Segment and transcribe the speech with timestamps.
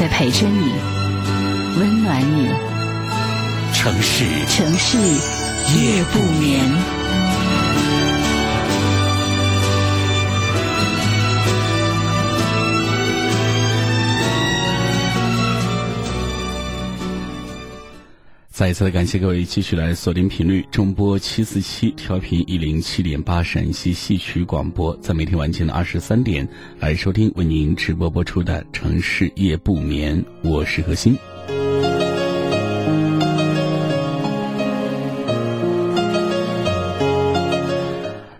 [0.00, 0.72] 在陪着你，
[1.78, 2.48] 温暖你。
[3.74, 6.99] 城市，城市夜不眠。
[18.60, 26.46] 再一次的感谢各位继续来锁定频率中波七四七调频一零七点八陕西戏曲广播，在每天晚间的二十三点
[26.78, 31.16] 来收听为您直播播出的城市夜不眠，我是何欣。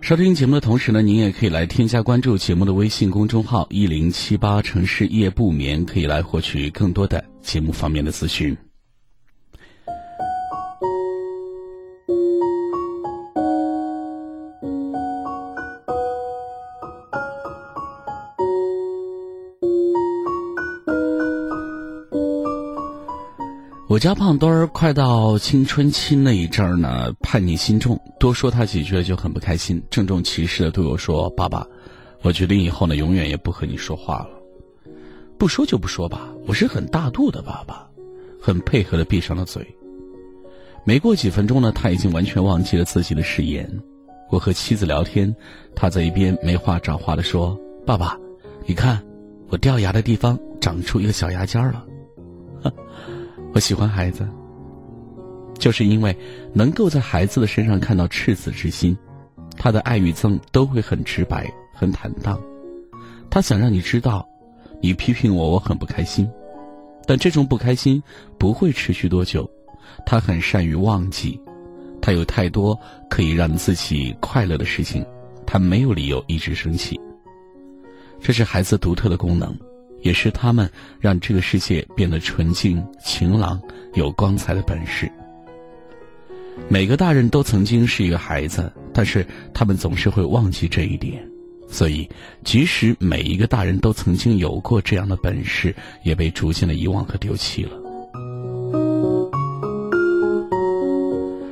[0.03, 8.55] 收听节目的同时呢，您也可以来添加关注节目的微信公众号一零七八城市夜不眠，可以来获取更多的节目方面的资讯。
[24.01, 31.67] 家胖墩儿快到青春期那一阵儿呢，叛逆心重，多说他几句就很不开心，郑重其事的对我说：“爸爸，
[32.23, 34.31] 我决定以后呢，永远也不和你说话了。
[35.37, 37.87] 不说就不说吧，我是很大度的爸爸，
[38.41, 39.67] 很配合的闭上了嘴。
[40.83, 43.71] 没过几分钟呢，他已经完全忘记了自己的誓言。
[44.31, 45.37] 我和妻子聊天，
[45.77, 48.19] 他在一边没话找话的说：‘爸爸，
[48.65, 49.05] 你看，
[49.51, 51.85] 我掉牙的地方长出一个小牙尖了。’”
[53.53, 54.29] 我喜欢孩子，
[55.59, 56.17] 就是因为
[56.55, 58.97] 能够在孩子的身上看到赤子之心，
[59.57, 62.41] 他的爱与憎都会很直白、很坦荡。
[63.29, 64.27] 他想让你知道，
[64.81, 66.31] 你批评我，我很不开心，
[67.07, 68.03] 但这种不开心
[68.39, 69.49] 不会持续多久。
[70.07, 71.41] 他很善于忘记，
[72.01, 72.79] 他有太多
[73.09, 75.05] 可以让自己快乐的事情，
[75.45, 76.99] 他没有理由一直生气。
[78.21, 79.57] 这是孩子独特的功能。
[80.03, 83.61] 也是他们让这个世界变得纯净、晴朗、
[83.95, 85.11] 有光彩的本事。
[86.69, 91.27] 每个大人都曾经是一个孩子，但是他们总是会忘记这一点。
[91.69, 92.09] 所以，
[92.45, 95.75] 即使每一个大人都曾经有过这样的本事，
[96.05, 97.71] 也被逐渐的遗忘和丢弃了。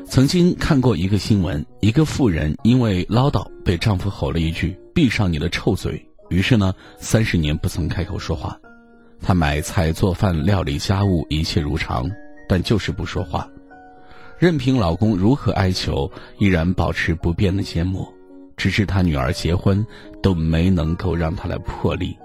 [0.07, 8.59] 曾经看过一个新闻，一个妇人因为唠叨被丈夫吼了一句：“闭上你的臭嘴。”于是呢，三十年不曾开口说话。
[9.21, 12.09] 她买菜、做饭、料理家务，一切如常，
[12.49, 13.49] 但就是不说话。
[14.39, 18.07] 任凭老公如何哀求，依然保持不变的缄默。
[18.57, 19.85] 直至她女儿结婚，
[20.23, 22.17] 都没能够让她来破例。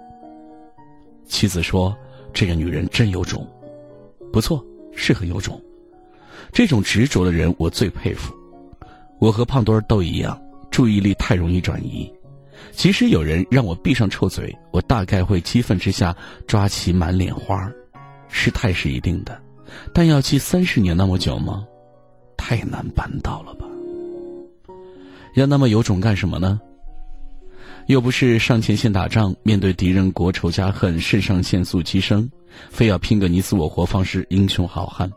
[1.25, 1.96] 妻子说
[2.34, 3.47] ：“这个女人真有种。”
[4.31, 4.64] 不错，
[4.96, 5.59] 是很有种。
[6.52, 8.34] 这种执着的人，我最佩服。
[9.20, 10.40] 我和胖墩儿都一样，
[10.70, 12.12] 注意力太容易转移。
[12.75, 16.16] 即使有人让我闭上臭嘴，我大概会激愤之下
[16.47, 17.73] 抓起满脸花儿
[18.28, 19.39] 失态是一定的，
[19.94, 21.66] 但要记三十年那么久吗？
[22.35, 23.66] 太难办到了吧？
[25.35, 26.59] 要那么有种干什么呢？
[27.88, 32.29] 又不是上前线打仗，面对敌人国仇家恨，肾上腺素激升，
[32.69, 35.11] 非要拼个你死我活方是英雄好汉，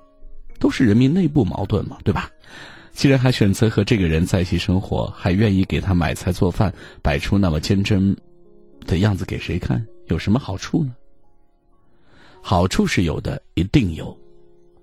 [0.59, 2.29] 都是人民内部矛盾嘛，对吧？
[2.97, 8.17] 既然还选择和这个人在一起生活，还愿意给他买菜做饭，摆出那么坚贞
[8.87, 9.87] 的样子给谁看？
[10.07, 10.95] 有什么好处呢？
[12.41, 14.19] 好处是有的，一定有。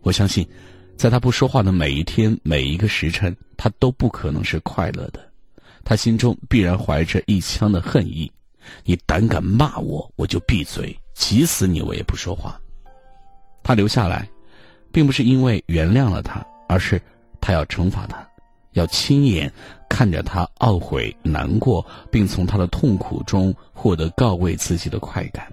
[0.03, 0.47] 我相信，
[0.95, 5.19] 在他不说话的每一天、每一个时辰，他都不可能是快乐的。
[5.83, 8.31] 他心中必然怀着一腔的恨意。
[8.85, 12.61] 你胆敢骂我，我就闭嘴，急死你我也不说话。
[13.63, 14.29] 他留下来，
[14.91, 17.01] 并不是因为原谅了他，而是。
[17.43, 18.25] 他要惩罚他，
[18.71, 19.51] 要亲眼
[19.89, 25.51] 看着他懊悔、难过，并从他的痛苦中获得告慰自己的快感。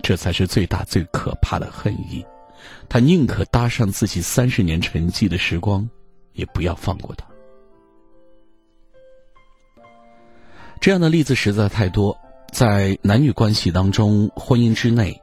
[0.00, 2.24] 这才是最大、最可怕的恨意。
[2.88, 5.86] 他宁可搭上自己三十年沉寂的时光，
[6.34, 7.26] 也不要放过他。
[10.80, 12.16] 这样的例子实在太多，
[12.52, 15.20] 在男女关系当中，婚姻之内。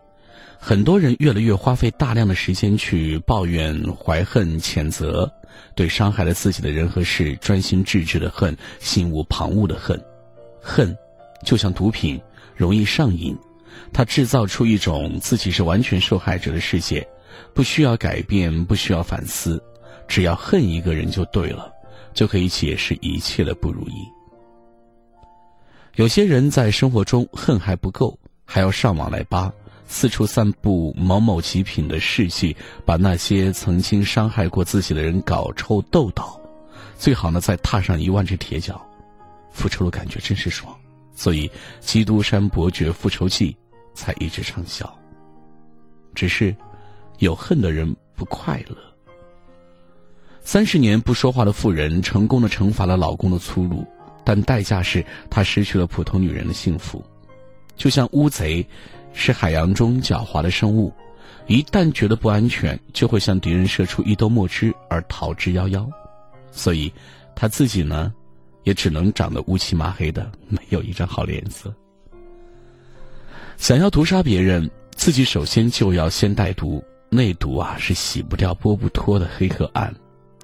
[0.57, 5.31] 很多人越来越花费大量的时间去抱怨、怀恨、谴责，
[5.75, 9.99] 对伤害了自己的人和事专心致志的恨，心无旁骛的恨。
[10.61, 10.97] 恨，
[11.43, 12.19] 就像毒品，
[12.55, 13.37] 容易上瘾，
[13.93, 17.07] 他制造出一种自己是完全受害者的世界，
[17.53, 19.61] 不需要改变，不需要反思，
[20.07, 21.71] 只要恨一个人就对了，
[22.13, 23.93] 就可以解释一切的不如意。
[25.95, 29.53] 有些人在生活中恨还不够，还要上网来扒，
[29.87, 32.55] 四处散布某某极品的事迹，
[32.85, 36.39] 把那些曾经伤害过自己的人搞臭斗倒，
[36.97, 38.85] 最好呢再踏上一万只铁脚，
[39.51, 40.75] 复仇的感觉真是爽。
[41.15, 41.47] 所以
[41.79, 43.51] 《基督山伯爵复仇记》
[43.93, 44.87] 才一直畅销。
[46.13, 46.55] 只是，
[47.19, 48.75] 有恨的人不快乐。
[50.41, 53.85] 三十年不说话的妇人成功的惩罚了老公的粗鲁。
[54.27, 57.05] 但代价是她失去了普通女人的幸福，
[57.75, 58.67] 就像乌贼，
[59.15, 60.93] 是海洋中狡猾的生物，
[61.47, 65.89] 一旦觉得不安全，就会向敌人射出一兜墨汁而逃之夭夭。
[66.51, 66.93] 所以，
[67.33, 68.13] 他自己呢，
[68.63, 71.73] 也只能长得乌漆麻黑的，没有一张好脸色。
[73.57, 79.93] 想要屠杀别人，自己首先就要先带毒，那毒啊是洗不掉、剥不脱的黑和暗。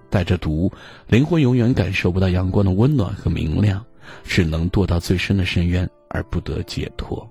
[0.10, 0.70] 带着毒，
[1.08, 3.86] 灵魂永远感受不到阳光的温暖和明亮，
[4.26, 7.31] 只能堕到最深的深渊而不得解脱。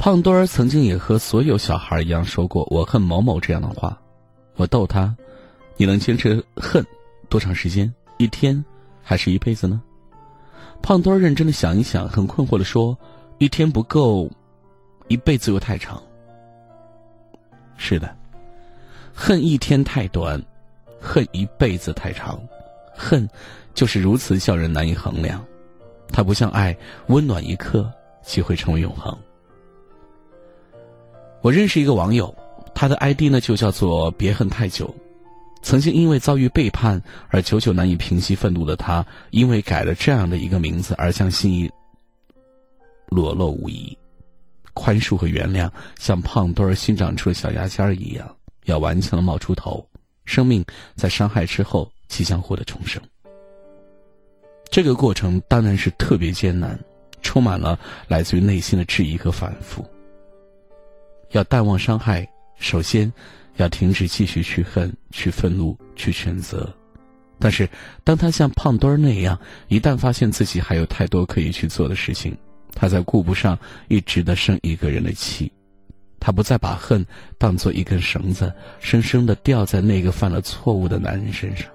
[0.00, 4.00] 胖墩儿曾经也和所有小孩一样说过“我恨某某”这样的话。
[4.56, 5.14] 我逗他
[5.76, 6.82] ：“你能坚持恨
[7.28, 7.92] 多长时间？
[8.16, 8.64] 一天，
[9.02, 9.82] 还是一辈子呢？”
[10.80, 12.96] 胖墩儿认真的想一想，很困惑的说
[13.36, 14.30] ：“一天不够，
[15.08, 16.02] 一辈子又太长。”
[17.76, 18.16] 是的。
[19.14, 20.42] 恨一天太短，
[20.98, 22.40] 恨一辈子太长，
[22.96, 23.28] 恨
[23.74, 25.44] 就是如此叫人难以衡量。
[26.08, 26.74] 它不像爱，
[27.08, 27.92] 温暖一刻
[28.22, 29.14] 即会成为永恒。
[31.42, 32.34] 我认识一个网友，
[32.74, 34.94] 他的 ID 呢就叫做“别恨太久”。
[35.62, 41.70] 曾经因为遭遇背叛而久久难以平息愤怒的他，因为改了这样的一个名字而将心意
[43.08, 43.96] 裸露无遗。
[44.74, 48.36] 宽恕和原谅，像胖墩儿新长出的小牙尖儿一样。
[48.66, 49.84] 要顽强的冒出头，
[50.26, 50.64] 生命
[50.94, 53.02] 在伤害之后即将获得重生。
[54.70, 56.78] 这个过程当然是特别艰难，
[57.22, 57.78] 充满了
[58.08, 59.84] 来自于内心的质疑和反复。
[61.30, 62.26] 要淡忘伤害，
[62.58, 63.12] 首先
[63.56, 66.68] 要停止继续去恨、去愤怒、去选择。
[67.38, 67.68] 但是，
[68.04, 69.38] 当他像胖墩儿那样，
[69.68, 72.36] 一旦发现自己还有太多可以去做的事情，
[72.74, 75.50] 他再顾不上一直的生一个人的气。
[76.18, 77.04] 他不再把恨
[77.38, 81.66] 当做一根绳子，生生的吊在那个犯了错误的男人身上。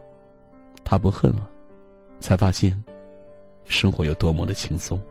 [0.83, 1.49] 他不恨了，
[2.19, 2.79] 才发现，
[3.65, 5.01] 生活有多么的轻松。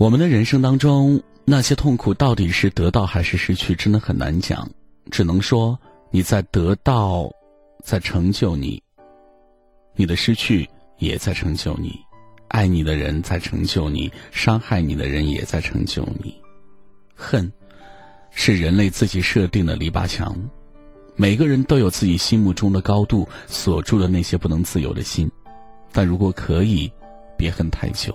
[0.00, 4.66] 我们的人生当中，那些痛苦到底是得到还是失去，真的很难讲。
[5.10, 5.78] 只能说
[6.10, 7.30] 你在得到。
[7.82, 8.82] 在成就你，
[9.94, 10.68] 你的失去
[10.98, 11.98] 也在成就你，
[12.48, 16.34] 爱你的人在成就你，伤害你的人也在成就你。
[17.14, 17.50] 恨，
[18.30, 20.36] 是人类自己设定的篱笆墙，
[21.16, 25.30] 每个人都有自己心目中的高度，锁住了那些不能自由的心。
[25.92, 26.90] 但如果可以，
[27.36, 28.14] 别恨太久，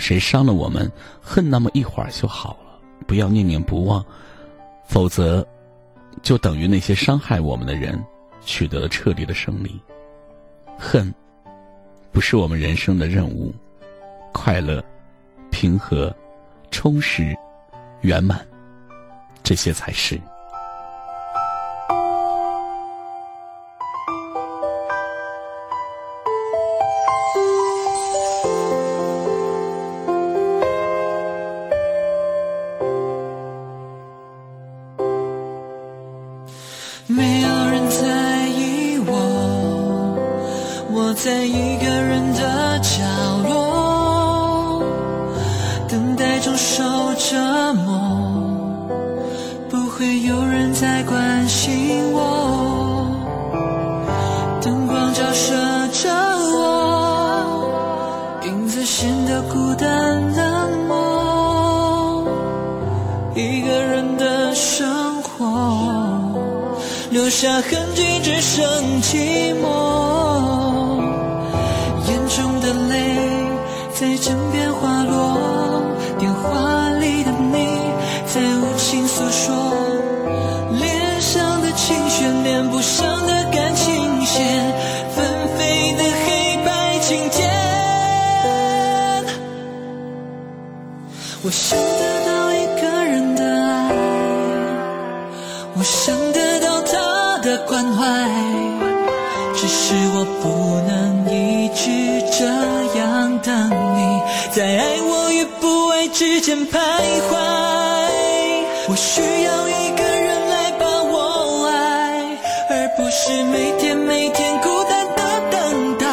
[0.00, 4.02] 谁伤了我们，恨那么一会儿就好了，不要念念不忘，
[4.88, 5.46] 否则，
[6.22, 8.02] 就等于那些伤害我们的人。
[8.42, 9.78] 取得了彻底的胜利。
[10.78, 11.14] 恨，
[12.10, 13.54] 不是我们人生的任务。
[14.32, 14.82] 快乐、
[15.50, 16.12] 平和、
[16.70, 17.36] 充实、
[18.00, 18.40] 圆满，
[19.42, 20.18] 这些才是。
[46.72, 46.84] 受
[47.18, 48.86] 折磨，
[49.68, 53.08] 不会有人再关心我。
[54.62, 55.52] 灯光照射
[55.92, 56.08] 着
[56.54, 57.66] 我，
[58.44, 62.24] 影子显得孤单冷漠。
[63.34, 65.28] 一个人的生活，
[67.10, 68.62] 留下痕迹只剩
[69.02, 71.02] 寂寞，
[72.06, 72.94] 眼中的泪
[73.92, 75.49] 在枕边滑落。
[76.20, 77.80] 电话里的你
[78.26, 79.54] 在无情诉说，
[80.78, 84.70] 脸上的情绪，连不上的感情线，
[85.16, 85.24] 纷
[85.56, 87.48] 飞的黑白琴键。
[91.42, 93.90] 我想得到一个人的爱，
[95.74, 97.82] 我想得到他的关。
[97.96, 98.04] 怀，
[99.56, 100.44] 只是我不
[100.86, 100.92] 能
[101.32, 101.88] 一直
[102.30, 102.44] 这
[102.98, 104.00] 样等你，
[104.52, 105.09] 在爱我
[106.20, 107.30] 之间徘徊。
[108.88, 112.36] 我需要一个人来把我爱，
[112.68, 116.04] 而不是每天每天孤单的等待。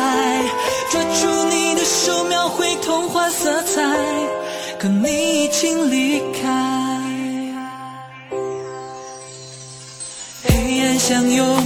[0.90, 3.84] 抓住你的手，描绘童话色彩，
[4.80, 6.48] 可你已经离开。
[10.46, 11.58] 黑暗相拥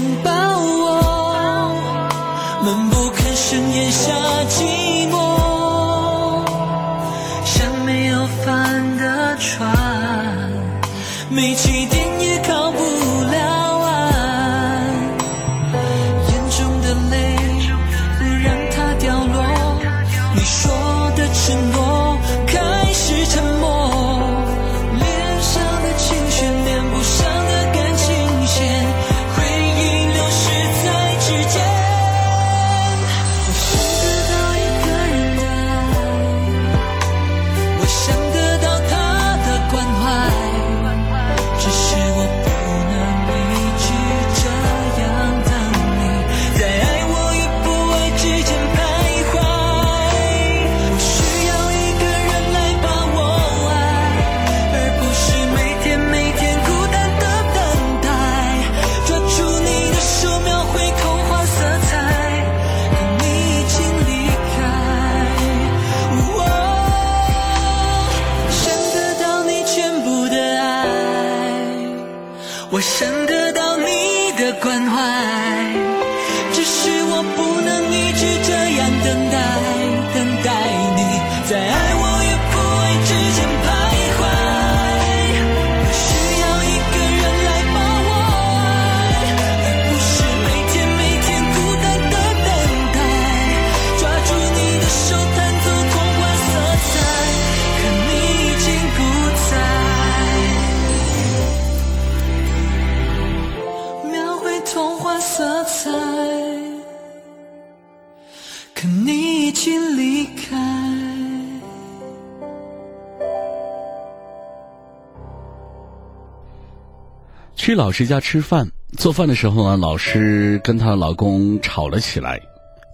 [117.82, 122.40] 老师家吃饭，做饭的时候呢，老师跟她的老公吵了起来，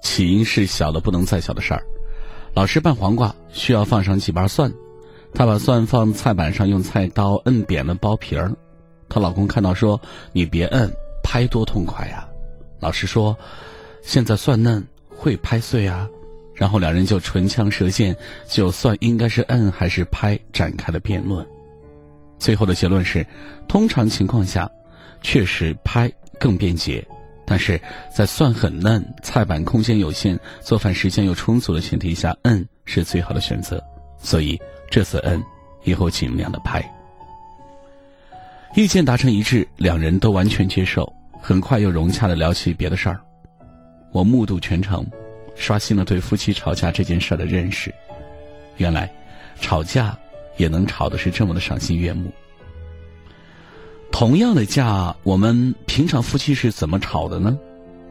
[0.02, 1.84] 起因是小的不能再小的事儿。
[2.54, 4.72] 老师拌黄瓜需要放上几瓣蒜，
[5.34, 8.50] 她把蒜放菜板上，用菜刀摁扁了剥皮儿。
[9.10, 10.00] 她老公看到说
[10.32, 10.90] ：“你别摁，
[11.22, 12.26] 拍多痛快呀！”
[12.80, 13.38] 老师说
[14.02, 16.08] ：“现在蒜嫩，会拍碎啊。”
[16.56, 18.16] 然后两人就唇枪舌剑，
[18.48, 21.46] 就蒜应该是摁还是拍展开了辩论。
[22.40, 23.26] 最后的结论是，
[23.68, 24.70] 通常情况下，
[25.22, 27.06] 确实拍更便捷，
[27.46, 27.80] 但是
[28.16, 33.84] 在蒜很嫩、菜板空间有限、做饭时间又充足的前提下，摁是最好的选择。
[34.18, 34.60] 所以
[34.90, 35.44] 这次摁，
[35.84, 36.84] 以后尽量的拍。
[38.76, 43.20] 意见达成一致，两人都完全接受，很快又融洽的聊起别的事儿。
[44.12, 45.06] 我目睹全程，
[45.56, 47.94] 刷新了对夫妻吵架这件事儿的认识。
[48.78, 49.12] 原来，
[49.60, 50.18] 吵架。
[50.58, 52.32] 也能吵的是这么的赏心悦目。
[54.12, 57.58] 同样的架，我们平常夫妻是怎么吵的呢？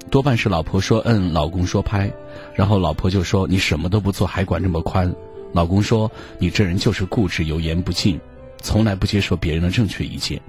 [0.08, 2.08] 多半是老婆说嗯，老公说拍，
[2.54, 5.12] 然后老婆就说你什么都不做还管这么宽，
[5.52, 8.20] 老公说你这人就是固执有言不进，
[8.62, 10.40] 从来不接受别人的正确意见，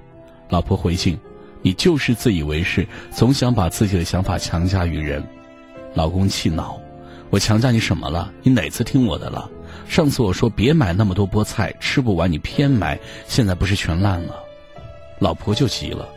[0.48, 1.18] 老婆回敬
[1.60, 5.20] 你就是自以为是，总想把自己的想法强加于人，
[5.92, 6.78] 老公气恼，
[7.30, 8.32] 我强加你什么了？
[8.44, 9.50] 你哪次听我的了？
[9.88, 14.36] 上次我说别买那么多菠菜，吃不完你偏买，现在不是全烂了？
[15.18, 16.08] 老婆就急了，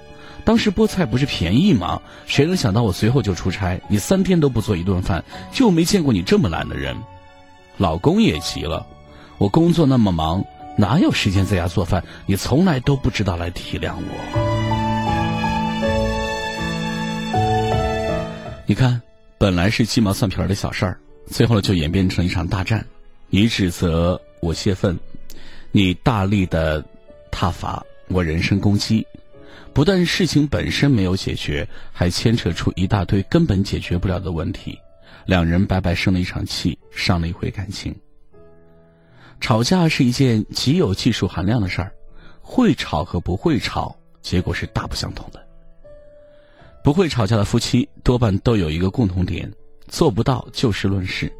[0.44, 2.02] 当时菠菜不是便宜吗？
[2.26, 6.96] 谁能想到我随后就出差，你三天都不做一顿饭，就没见过你这么懒的人。
[7.78, 8.86] 老公也急了，
[9.38, 10.44] 我工作那么忙，
[10.78, 12.04] 哪有时间在家做饭？
[12.26, 14.52] 你从来都不知道来体谅我。
[18.68, 19.02] 你看，
[19.38, 22.86] 本来是鸡毛蒜皮的小事儿，最后就演变成一场大战。
[23.30, 24.98] 你指责我泄愤，
[25.72, 26.84] 你大力的
[27.32, 29.06] 挞伐我人身攻击，
[29.74, 34.78] 不但事情本身没有解决，还牵扯出一大堆根本解决不了的问题，
[35.26, 37.96] 两人白白生了一场气，伤了一回感情。
[39.40, 41.92] 吵架是一件极有技术含量的事儿，
[42.42, 45.42] 会吵和不会吵，结果是大不相同的。
[46.84, 49.52] 不会吵架的夫妻多半都有一个共同点：
[49.88, 51.32] 做不到就事论事。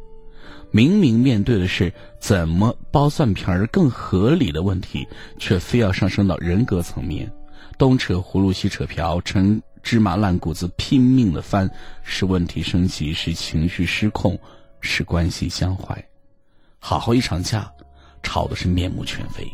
[0.72, 5.06] 明明面对的是怎么剥蒜皮儿更合理的问题，
[5.38, 7.30] 却非要上升到人格层面，
[7.76, 11.70] 东扯葫芦西扯瓢，成芝麻烂谷子拼命的翻，
[12.02, 14.38] 是问题升级，是情绪失控，
[14.80, 16.02] 是关系相坏。
[16.78, 17.70] 好好一场架，
[18.22, 19.46] 吵的是面目全非。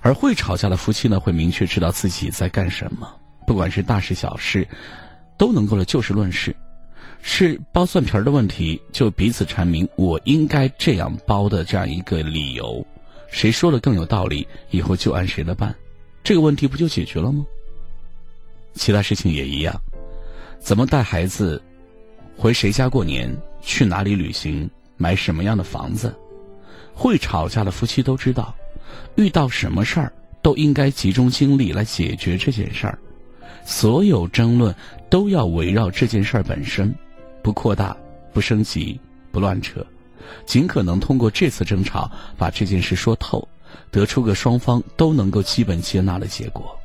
[0.00, 3.08] 而会吵架的夫妻呢，会明确知道自己在干什么，
[3.46, 4.66] 不管是大事小事，
[5.38, 6.56] 都能够了就事论事。
[7.22, 12.84] 是包蒜皮儿的问题，就彼此阐明我应该这样包的这样一个理由，
[13.28, 15.74] 谁说的更有道理，以后就按谁的办，
[16.24, 17.44] 这个问题不就解决了吗？
[18.74, 19.78] 其他事情也一样，
[20.58, 21.62] 怎么带孩子，
[22.36, 26.14] 回谁家过年，去哪里旅行，买什么样的房子，
[26.94, 28.54] 会吵架的夫妻都知道，
[29.16, 32.98] 遇到什么事儿都应该集中精力来解决这件事儿，
[33.64, 34.74] 所有争论
[35.10, 36.94] 都要围绕这件事儿本身。
[37.42, 37.96] 不扩大，
[38.32, 38.98] 不升级，
[39.32, 39.84] 不乱扯，
[40.46, 43.46] 尽可能通过这次争吵把这件事说透，
[43.90, 46.76] 得出个双方都能够基本接纳的结果。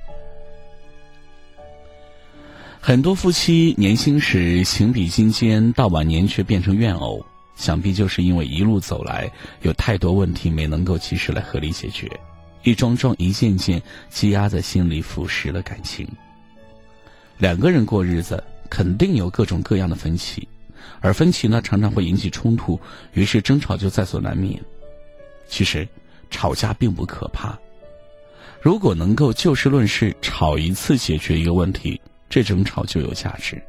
[2.80, 9.30] 很多夫妻年轻时情比金坚，到晚年却变成怨偶，想必就是因为一路走来
[9.62, 12.08] 有太多问题没能够及时来合理解决，
[12.64, 16.08] 一桩桩一件件积压在心里，腐蚀了感情。
[17.38, 18.44] 两个人过日子。
[18.76, 20.46] 肯定有各种各样的分歧，
[21.00, 22.78] 而分歧呢，常常会引起冲突，
[23.14, 24.62] 于是争吵就在所难免。
[25.48, 25.88] 其实，
[26.30, 27.58] 吵架并不可怕，
[28.60, 33.64] 如果能够就事论事，吵一次解决一个问题，这争吵就有价值。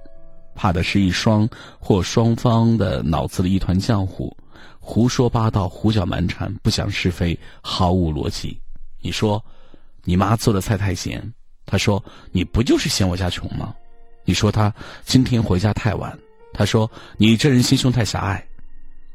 [0.57, 1.49] 怕的是一双
[1.79, 4.37] 或双方的脑子里一团浆糊，
[4.81, 8.59] 胡说八道、胡搅蛮缠、不讲是非、毫无逻辑。
[9.01, 9.41] 你说，
[10.03, 11.33] 你妈做的菜太咸，
[11.65, 13.73] 他说你不就是嫌我家穷吗？
[14.27, 16.19] 你说他今天回家太晚，
[16.53, 18.45] 他说你这人心胸太狭隘，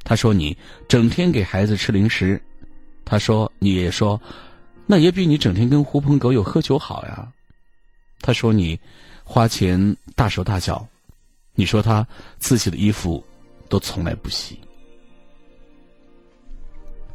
[0.04, 2.42] 他说你整天给孩子吃零食，
[3.04, 4.20] 他说你也说，
[4.88, 7.32] 那也比你整天跟狐朋狗友喝酒好呀。
[8.22, 8.80] 他说你
[9.24, 10.88] 花钱大手大脚，
[11.56, 12.08] 你说他
[12.40, 13.22] 自己的衣服
[13.68, 14.58] 都从来不洗，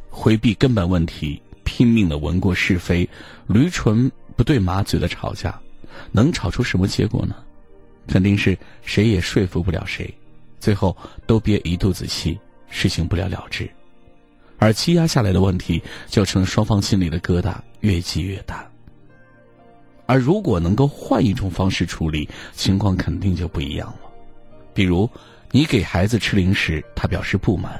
[0.09, 3.09] 回避根本问题，拼命的闻过是非，
[3.47, 5.59] 驴唇不对马嘴的吵架，
[6.11, 7.35] 能吵出什么结果呢？
[8.07, 10.11] 肯定是谁也说服不了谁，
[10.59, 12.39] 最后都憋一肚子气，
[12.69, 13.69] 事情不了了之，
[14.57, 18.65] 而积压下来的问题就成双方心里的疙瘩越积越大。
[20.05, 23.99] 而如果能够换一种方式处理，情况肯定就不一样了。
[24.73, 25.09] 比如，
[25.51, 27.77] 你给孩子吃零食，他表示不满，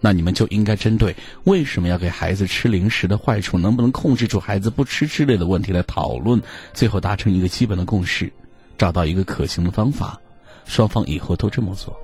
[0.00, 6.40] 那你们就应该针对为什么要给孩子吃零食的坏处，能不能控制住孩子不吃之类的问题来讨论，
[6.72, 8.32] 最后达成一个基本的共识。
[8.76, 10.20] 找到一个可行的方法，
[10.64, 11.96] 双方以后都这么做。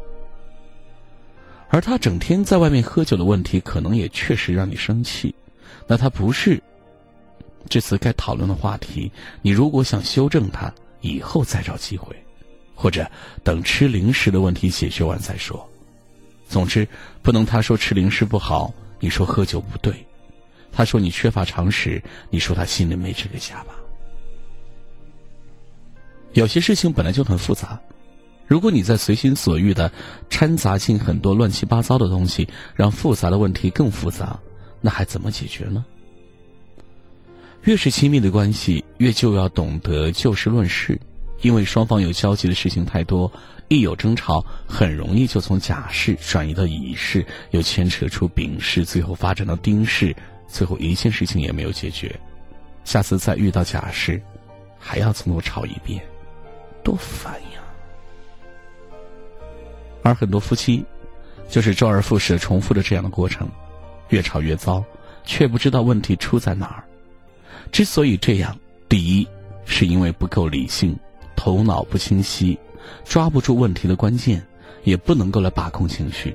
[1.69, 5.35] 而他整天在外面喝酒的问题，可能也确实让你生气。
[5.87, 6.63] 那他不是
[7.69, 9.11] 这次该讨论的话题。
[9.41, 12.15] 你如果想修正他，以后再找机会，
[12.75, 13.11] 或者
[13.43, 15.67] 等吃零食的问题解决完再说。
[16.47, 16.87] 总之，
[17.23, 19.95] 不能他说吃零食不好，你说喝酒不对；
[20.71, 23.75] 他说你缺乏常识，你说他心里没这个家吧。
[26.35, 27.79] 有些事情本来就很复杂，
[28.47, 29.91] 如果你在随心所欲的
[30.31, 34.39] 掺杂进很多乱七八糟的东西，让复杂的问题更复杂，
[34.81, 35.85] 那还怎么解决呢？
[37.65, 41.01] 越是亲密的关系，越就要懂得就事论事，
[41.43, 43.31] 因为双方有交集的事情太多，
[43.69, 50.17] 一有争吵，很容易就从甲事转移到乙事，又牵扯出丙事，最后发展到丁事，
[50.49, 52.19] 最后一件事情也没有解决，
[52.85, 54.21] 下次再遇到甲事，
[54.79, 56.03] 还要从头吵一遍。
[56.83, 57.61] 多烦呀！
[60.03, 60.85] 而很多夫妻，
[61.49, 63.49] 就是周而复始重复着这样的过程，
[64.09, 64.85] 越吵越糟，
[65.25, 66.85] 却不知道问题出在哪儿。
[67.71, 69.27] 之所以这样，第一
[69.65, 70.99] 是因为不够理性，
[71.37, 72.59] 头脑不清晰，
[73.05, 74.45] 抓不住问题的关键，
[74.83, 76.31] 也不能够来把控情绪；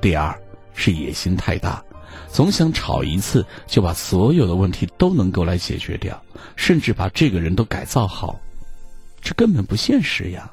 [0.00, 0.36] 第二
[0.74, 1.84] 是野心太大，
[2.28, 6.20] 总想吵一次就把所有的问题都能够来解决掉，
[6.56, 8.40] 甚至把这个人都改造好。
[9.20, 10.50] 这根本不现实呀！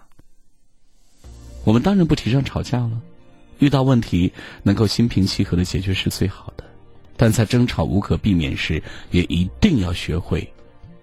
[1.63, 3.01] 我们当然不提倡吵架了，
[3.59, 4.31] 遇到问题
[4.63, 6.63] 能够心平气和的解决是最好的，
[7.17, 10.47] 但在争吵无可避免时，也一定要学会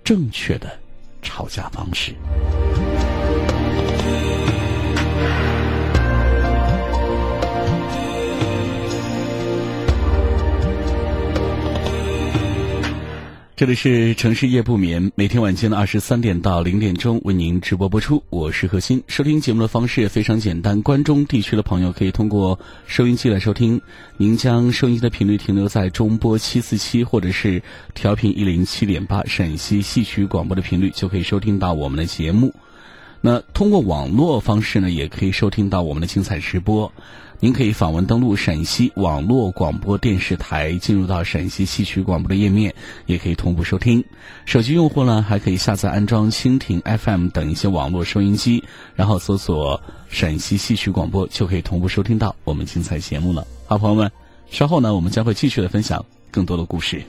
[0.05, 0.79] 正确的
[1.23, 2.15] 吵架方式。
[13.63, 18.21] 这里是城市夜不眠，每天晚间的二十三点到零点钟为您直播播出。
[18.29, 20.83] 我是何鑫，收听节目的方式也非常简单。
[20.83, 23.81] 关中地区的朋友可以通过收音机来收听，
[24.17, 27.63] 您将收音机的频率停留在中波七四七或者是
[27.95, 32.53] 调频一零七点八陕西戏曲广播的频率，就可以收听到我们的节目。
[33.25, 36.93] 那通过网络方式呢，也可以收听到我们的精彩直播。
[37.39, 42.75] 您可以访问登录陕西网络广播电视台，进入到陕西戏曲广播的页面，
[43.07, 44.05] 也可以同步收听。
[44.45, 48.63] 手机用户呢，还可以下载安装蜻蜓 FM 等一些网络收音机，
[48.95, 53.47] 然后搜索陕西戏曲广播，就可以同步收听到我们精彩节目了。
[53.67, 54.11] 好，朋友们，
[54.49, 57.03] 稍后呢，我们将会继续的分享更多的故事。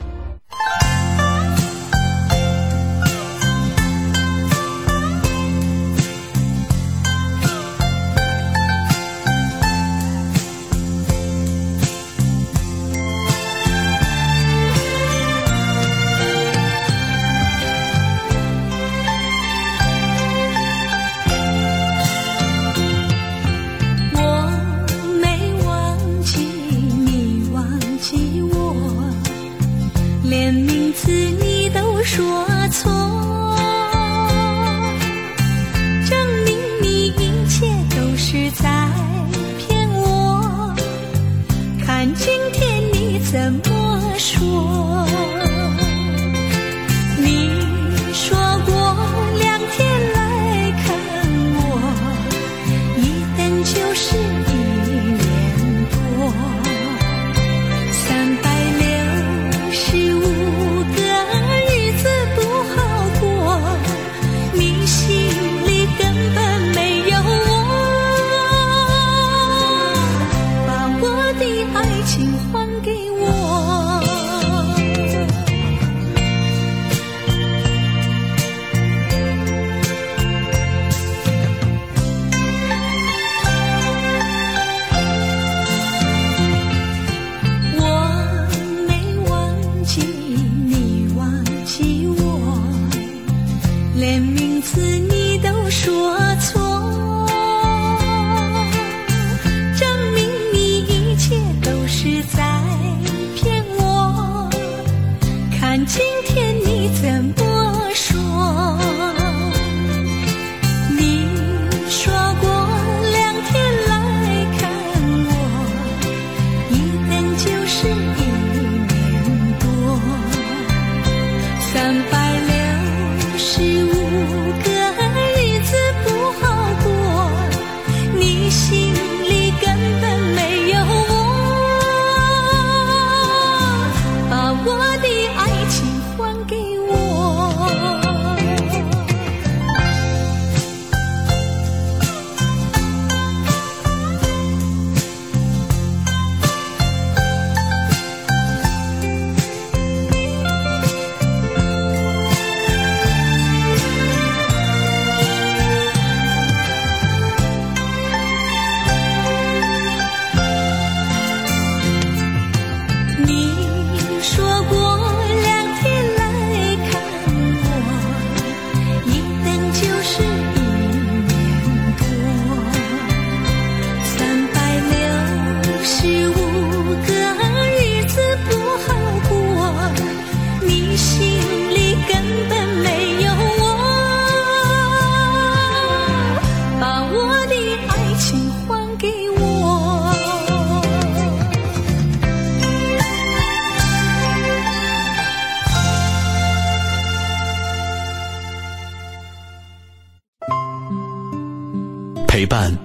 [202.34, 202.76] 陪伴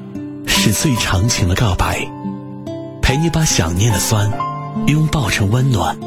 [0.46, 2.06] 是最长情的告白，
[3.00, 4.30] 陪你把想念的酸
[4.88, 5.98] 拥抱成温暖，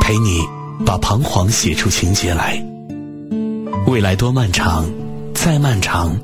[0.00, 0.40] 陪你
[0.86, 2.64] 把彷徨写出情节来。
[3.86, 4.86] 未来多漫长，
[5.34, 6.18] 再漫长，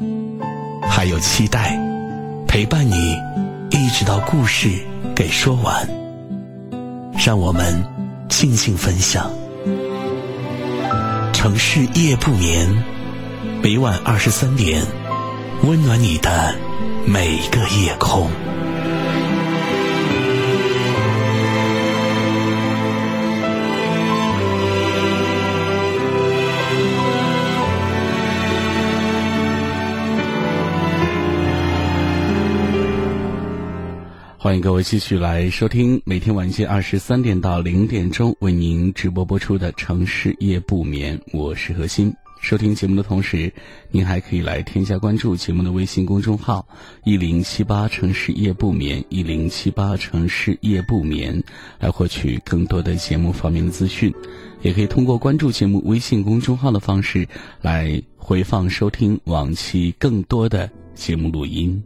[0.88, 1.78] 还有期待
[2.48, 3.14] 陪伴你，
[3.68, 4.70] 一直到故事
[5.14, 5.86] 给说完。
[7.22, 7.84] 让我们
[8.30, 9.30] 静静分享，
[11.34, 12.82] 城市夜不眠，
[13.62, 14.82] 每晚二十三点。
[15.64, 16.56] 温暖你的
[17.06, 18.28] 每个夜空。
[34.36, 42.12] 欢迎各位继续来收听每天晚间二十三点到零点钟为您直播播出的《城市夜不眠》，我是何欣。
[42.42, 43.52] 收听节目的同时，
[43.92, 46.66] 您还可以来添加关注节目的微信公众号
[47.04, 51.40] “一零七八城市夜不眠”，一零七八城市夜不眠，
[51.78, 54.12] 来获取更多的节目方面的资讯。
[54.60, 57.26] 也可以通过关注节目微信公众号的方式
[57.60, 61.82] 来回放收听往期更多的节目录音。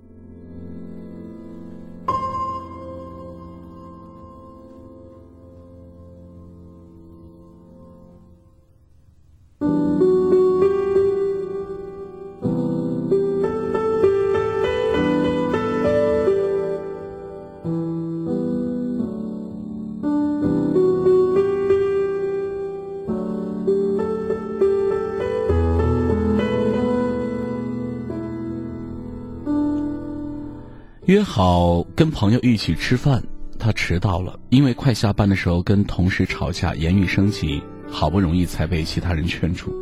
[31.06, 33.22] 约好跟朋友一起吃饭，
[33.60, 39.72] 他迟到了，因为快下班的时候跟同事吵架，言语升级，好不容易才被其他人劝住。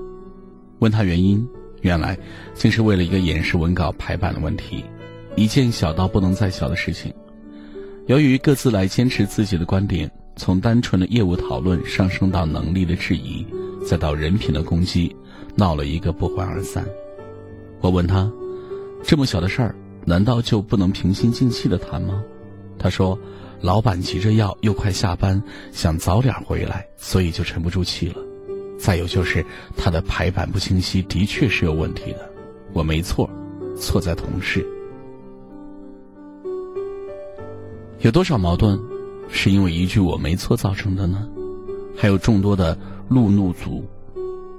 [0.80, 1.42] 问他原因，
[1.80, 2.18] 原来
[2.52, 4.84] 竟是为了一个演示文稿排版的问题，
[5.34, 7.10] 一件小到不能再小的事情。
[8.06, 13.46] 由于各自来坚持自己的观点，从单纯的业务讨论上升到能力的质疑，
[13.82, 15.16] 再到人品的攻击，
[15.56, 16.84] 闹了一个不欢而散。
[17.80, 18.30] 我问他，
[19.02, 19.74] 这么小的事儿。
[20.06, 22.22] 难道就不能平心静气的谈吗？
[22.78, 23.18] 他说
[23.62, 28.16] ：“老板急着要，又快下班，想早点回来，所以就沉不住气了。
[28.78, 29.42] 再有就是
[29.76, 32.30] 他的排版不清晰，的确是有问题的。
[32.74, 33.30] 我没错，
[33.78, 34.66] 错在同事。
[38.00, 38.78] 有多少矛盾
[39.30, 41.26] 是因为一句我没错造成的呢？
[41.96, 42.76] 还有众多的
[43.08, 43.82] 路怒族，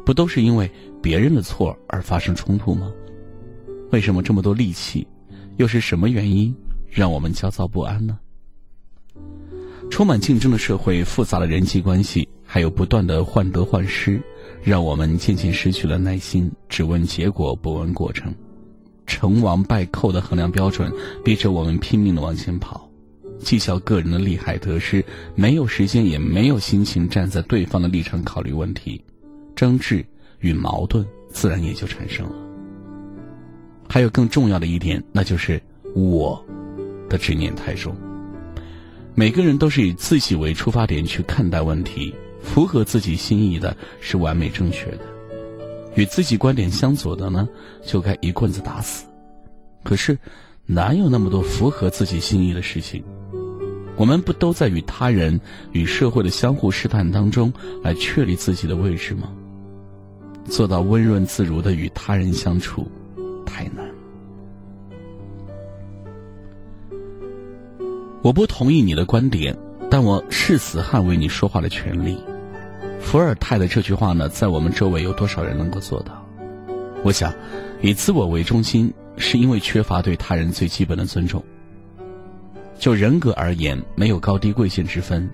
[0.03, 2.91] 不都是因为别人的错而发生冲突吗？
[3.91, 5.05] 为什么这么多戾气？”
[5.57, 6.55] 又是什么原因
[6.89, 8.19] 让我们焦躁不安呢？
[9.91, 14.21] 充满竞争的社会，复杂的人际关系，还有不断的患得患失，
[14.63, 18.33] 让我们渐渐失去了耐心，只问结果不问过程。
[19.05, 20.91] 成王败寇的衡量标准，
[21.23, 22.89] 逼着我们拼命的往前跑，
[23.39, 28.99] 计较个人的利害得失，没有时间也没有心情站在对方的立场考虑问题，
[29.55, 30.03] 争执
[30.39, 32.44] 与矛盾自然也就产生了。
[33.95, 35.61] 还有更重要的一点，那就是
[35.95, 36.45] 我
[37.07, 37.95] 的执念太重。
[39.13, 44.99] 每个人都是以自己为出发点去看待问题，符合自己心意的是完美正确的，
[45.95, 47.47] 与自己观点相左的呢，
[47.85, 49.05] 就该一棍子打死。
[49.81, 50.19] 可是，
[50.65, 53.01] 哪有那么多符合自己心意的事情？
[53.95, 55.39] 我们不都在与他人、
[55.71, 59.31] 与社会的相互试探当中来确立自己的位置吗？
[60.49, 62.85] 做到温润自如的与他人相处。
[63.47, 63.84] 太难。
[68.25, 69.55] 我不同意你的观点，
[69.87, 72.17] 但我誓死捍卫你说话的权利。
[72.99, 76.25] 伏尔泰的这句话呢，在我们周围有多少人能够做到？
[77.03, 77.31] 我想，
[77.83, 81.43] 以自我为中心，是因为缺乏对他人最基本的尊重。
[82.79, 85.29] 就人格而言，没有高低贵贱之分。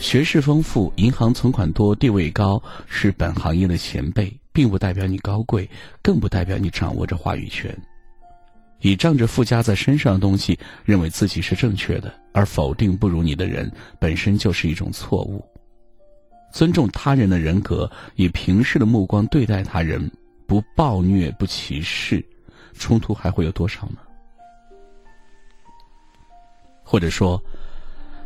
[0.00, 4.36] 学识丰富、银行存款多、地位高，是本行业的前辈。
[4.52, 5.70] 并不代表你高贵，
[6.02, 7.72] 更不代表你掌握着话语权。
[8.80, 15.44] 以仗着附加在身上的东西，认为自己是正确的，而否定不如你的人，本身就是一种错误。
[16.52, 20.10] 尊重他人的人格，以平视的目光对待他人，
[20.46, 22.24] 不暴虐，不歧视，
[22.74, 23.98] 冲突还会有多少呢？
[26.82, 27.40] 或者说，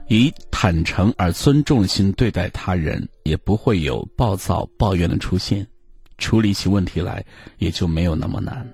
[0.08, 5.66] 以坦诚而尊重心对待他人，也不会有暴躁抱怨的出现。
[6.16, 7.22] 处理起问题来
[7.58, 8.66] 也就没有那么难。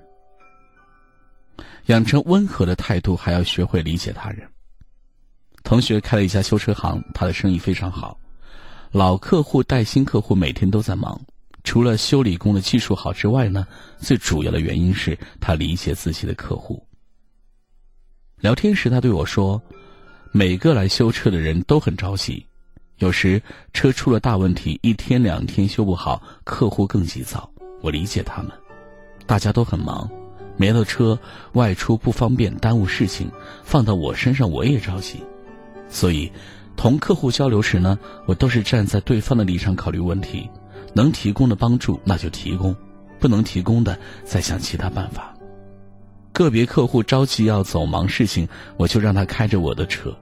[1.90, 4.48] 养成温和的态度，还要学会理解他人。
[5.64, 8.16] 同学开了一家修车行，他的生意非常好，
[8.92, 11.20] 老客户带新客户，每天都在忙。
[11.64, 13.66] 除了修理工的技术好之外呢，
[13.98, 16.81] 最主要的原因是他理解自己的客户。
[18.38, 19.61] 聊天时，他对我说
[20.31, 22.46] ：“每个来修车的人都很着急。”
[22.98, 27.50] 有时车出了大问题，一天两天修不好，客户更急躁。
[27.83, 28.53] 我理解他们，
[29.26, 30.09] 大家都很忙，
[30.61, 31.18] 没了车
[31.55, 33.31] 外出不方便，耽误事情。
[33.64, 35.23] 放到我身上我也着急，
[35.88, 36.31] 所以
[36.77, 40.51] 同客户交流时呢，我都是站在对方的立场考虑问题，
[40.92, 42.77] 能提供的帮助那就提供，
[43.18, 45.35] 不能提供的再想其他办法。
[46.31, 48.46] 个别客户着急要走忙事情，
[48.77, 50.14] 我就让他开着我的车，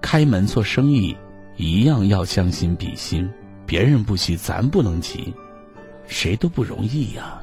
[0.00, 1.14] 开门做生意。
[1.58, 3.28] 一样要将心比心，
[3.66, 5.34] 别人不急，咱不能急，
[6.06, 7.42] 谁都不容易呀。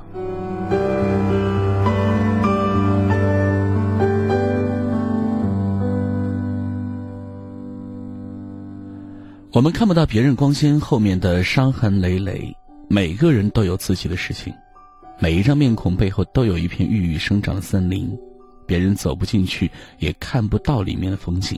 [9.56, 12.54] 我们看不到别人光鲜后面的伤痕累累，
[12.90, 14.54] 每个人都有自己的事情，
[15.18, 18.20] 每一张面孔背后都有一片郁郁生长的森林，
[18.68, 21.58] 别人走不进去，也看不到里面的风景。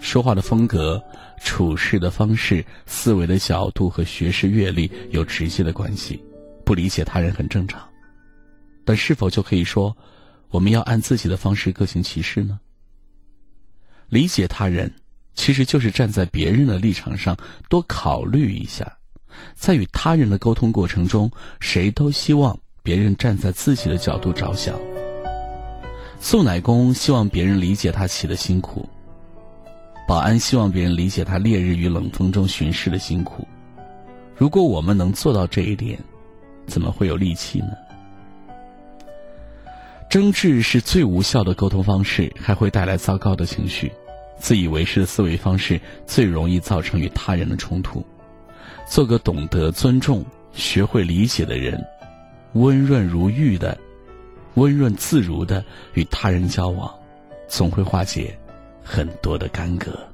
[0.00, 0.98] 说话的风格、
[1.42, 6.18] 处事的方式、思维的角度和学识阅历有直接的关系。
[6.64, 7.86] 不理解他人很正常，
[8.82, 9.94] 但是否就可以说，
[10.48, 12.58] 我们要按自己的方式各行其事呢？
[14.08, 14.90] 理解他人，
[15.34, 17.36] 其实就是站在别人的立场上
[17.68, 18.96] 多考虑一下。
[19.54, 24.78] 在与他人的沟通过程中，谁都希望别人站在自己的角度着想。
[26.20, 28.88] 宋乃公希望别人理解他起的辛苦。
[30.06, 33.46] 保安希望别人理解他烈日与冷风中巡视的辛苦。
[34.36, 35.98] 如果我们能做到这一点，
[36.66, 37.68] 怎么会有力气呢？
[40.08, 43.90] 争执是最无效的沟通方式，还会带来糟糕的情绪。
[44.38, 48.04] 自以为是的思维方式最容易造成与他人的冲突。
[48.88, 51.82] 做个懂得尊重、学会理解的人，
[52.52, 53.76] 温润如玉的、
[54.54, 56.92] 温润自如的与他人交往，
[57.48, 58.38] 总会化解。
[58.86, 60.13] 很多的干戈。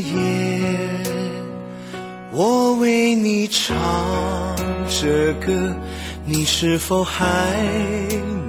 [0.00, 0.14] 夜，
[2.32, 3.76] 我为你唱
[4.88, 5.74] 着歌，
[6.24, 7.24] 你是否还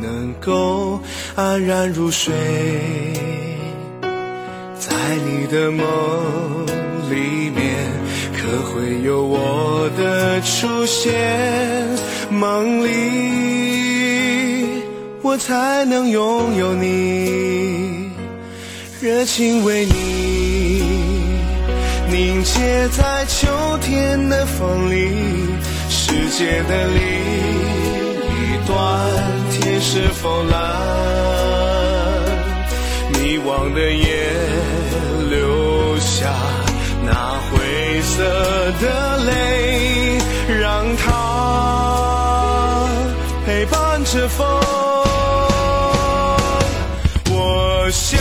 [0.02, 1.00] 能够
[1.36, 2.34] 安然入睡？
[4.80, 5.86] 在你的梦
[7.10, 7.76] 里面，
[8.34, 11.88] 可会有我的出现？
[12.32, 12.90] 梦里，
[15.22, 18.10] 我才能拥有你。
[19.02, 19.92] 热情为你
[22.42, 25.16] 凝结在秋天的风里，
[25.90, 28.76] 世界的另一端
[29.52, 30.58] 天是否蓝？
[33.14, 34.34] 迷惘的夜
[35.30, 36.34] 留下
[37.06, 37.14] 那
[37.52, 38.24] 灰色
[38.82, 40.18] 的泪，
[40.60, 42.88] 让它
[43.46, 44.48] 陪伴着风。
[47.30, 48.20] 我想。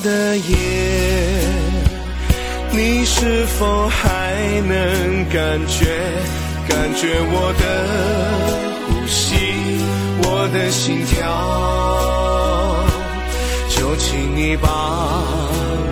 [0.00, 0.56] 的夜，
[2.70, 4.34] 你是否还
[4.66, 5.86] 能感觉
[6.68, 7.64] 感觉我的
[8.86, 9.36] 呼吸，
[10.22, 11.22] 我的心跳？
[13.68, 14.68] 就请你把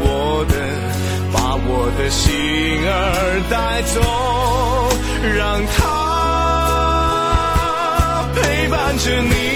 [0.05, 0.55] 我的
[1.33, 2.33] 把我的心
[2.87, 4.01] 儿带走，
[5.37, 5.81] 让它
[8.35, 9.52] 陪伴着你。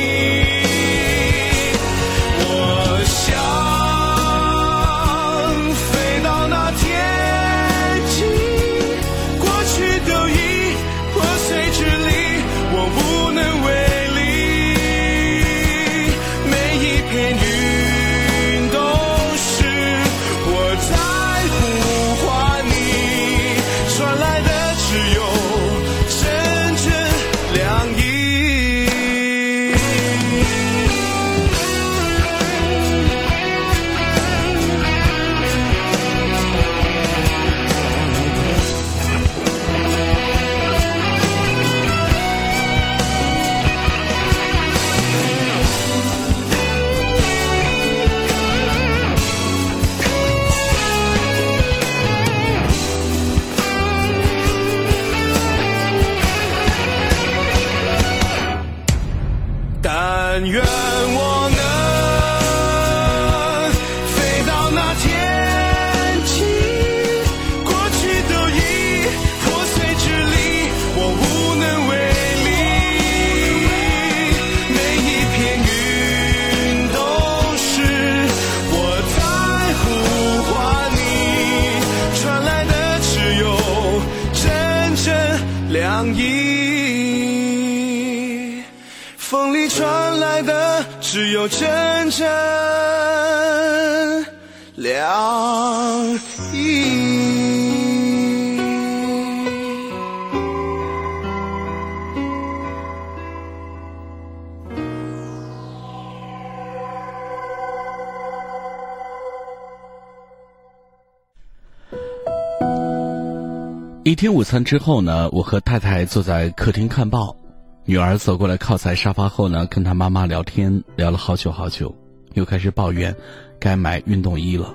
[114.07, 117.37] 一天午餐之后呢，我和太太坐在客厅看报，
[117.85, 121.93] 女儿走过来靠在沙发后呢，跟她妈妈聊天，聊了好久好久，
[122.35, 123.13] 又开始抱怨
[123.59, 124.73] 该买运动衣了。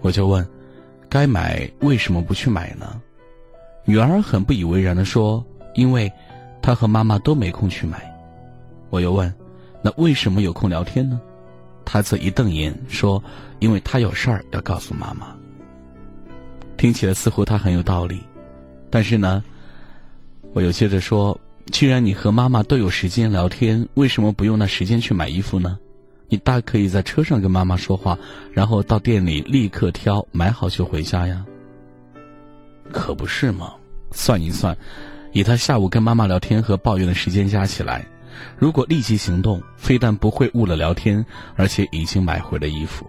[0.00, 0.48] 我就问，
[1.08, 3.02] 该买为什么不去买呢？
[3.84, 6.08] 女儿很不以为然的说，因为
[6.62, 8.16] 她和妈妈都没空去买。
[8.90, 9.34] 我又问，
[9.82, 11.20] 那为什么有空聊天呢？
[11.84, 13.20] 她则一瞪眼说，
[13.58, 15.34] 因为她有事儿要告诉妈妈。
[16.76, 18.22] 听起来似乎她很有道理。
[18.90, 19.42] 但是呢，
[20.52, 21.38] 我又接着说
[21.70, 25.78] ：“既然你和妈妈都有时间聊天，为什么不用那时间去买衣服呢？
[26.30, 28.18] 你大可以在车上跟妈妈说话，
[28.52, 31.44] 然后到店里立刻挑买好就回家呀。
[32.90, 33.74] 可不是吗？
[34.10, 34.76] 算一算，
[35.32, 38.06] 以他下午跟妈妈聊天和抱怨的时间加起来，
[38.58, 41.24] 如果立即行动，非但不会误了聊天，
[41.56, 43.06] 而且已经买回了衣服。”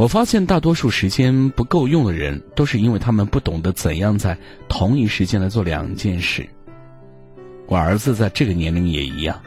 [0.00, 4.34] 我发现大多数时间不够用的人，都是因为他们不懂得怎样在
[4.66, 6.48] 同一时间来做两件事。
[7.66, 9.38] 我儿子在这个年龄也一样。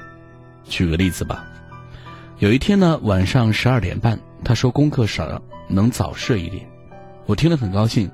[0.65, 1.43] 举个例子吧，
[2.37, 6.63] 有一天呢，晚上十二点半，他说功课少，能早睡一点。
[7.25, 8.07] 我听了很高兴，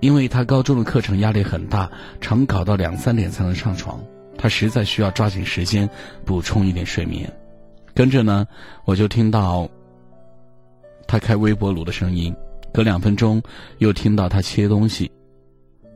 [0.00, 4.00] 因为他高中的课程压力很大，常搞到两三点才能上床，
[4.38, 5.86] 他实在需要抓紧时间
[6.24, 7.30] 补充一点睡眠。
[7.92, 8.46] 跟着呢，
[8.86, 9.68] 我就听到。
[11.08, 12.32] 他开微波炉的声音，
[12.72, 13.42] 隔两分钟
[13.78, 15.10] 又听到他切东西，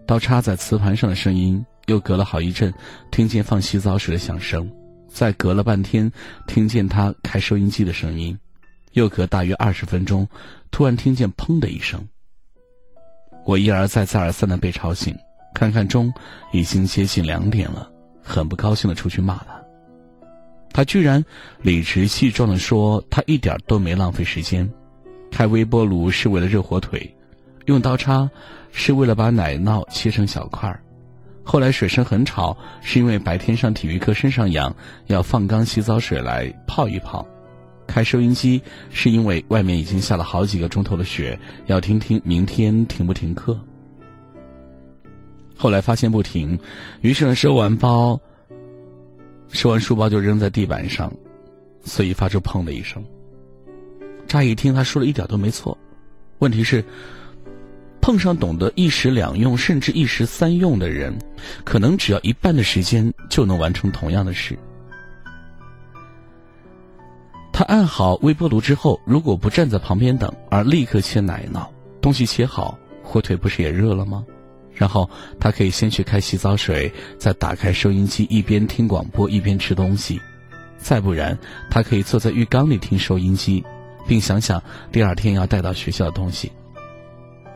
[0.06, 2.72] 刀插在瓷盘上的声音，又隔了好一阵，
[3.10, 4.68] 听见放洗澡水的响声，
[5.08, 6.10] 再隔了半天，
[6.46, 8.36] 听见他开收音机的声音，
[8.92, 10.26] 又隔大约二十分钟，
[10.70, 12.02] 突然听见砰的一声。
[13.44, 15.14] 我一而再再而三的被吵醒，
[15.54, 16.10] 看看钟，
[16.52, 17.86] 已经接近两点了，
[18.22, 19.60] 很不高兴的出去骂他。
[20.72, 21.22] 他居然
[21.60, 24.66] 理直气壮的说，他一点都没浪费时间。
[25.32, 27.12] 开微波炉是为了热火腿，
[27.64, 28.30] 用刀叉
[28.70, 30.80] 是为了把奶酪切成小块儿。
[31.42, 34.72] 后来水声很吵，是因为白天上体育课身上痒，
[35.06, 37.26] 要放缸洗澡水来泡一泡。
[37.86, 43.58] 开收音机是因为外面已经下了好几个钟头的雪，要听听明天停不停课。
[45.56, 46.58] 后来发现不停，
[47.00, 48.20] 于是呢收完包，
[49.48, 51.12] 收完书包就扔在地板上，
[51.84, 53.02] 所以发出砰的一声。
[54.26, 55.76] 乍一听，他说的一点都没错。
[56.38, 56.84] 问题是，
[58.00, 61.16] 碰上懂得一时两用甚至一时三用的人，
[61.64, 64.58] 可能只要一半的时间就能完成同样的事。
[67.52, 71.68] 他按好微波炉之后，如果不站在旁边等，而立刻切奶酪，
[72.00, 74.24] 东西切好，火腿不是也热了吗？
[74.72, 75.08] 然后
[75.38, 80.18] 他可以先去开洗澡水，再打开收音机，一边听广播一边吃东西。
[80.78, 81.38] 再不然，
[81.70, 83.62] 他可以坐在浴缸里听收音机。
[84.06, 86.50] 并想想第二天要带到学校的东西，